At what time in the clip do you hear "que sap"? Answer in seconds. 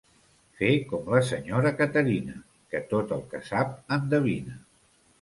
3.37-3.81